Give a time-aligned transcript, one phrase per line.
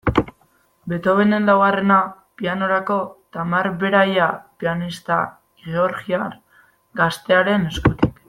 [0.93, 1.97] Beethovenen laugarrena,
[2.41, 2.97] pianorako,
[3.37, 4.31] Tamar Beraia
[4.63, 5.19] pianista
[5.67, 6.35] georgiar
[7.03, 8.17] gaztearen eskutik.